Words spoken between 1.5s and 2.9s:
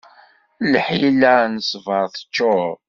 n ssbaṛ teččur.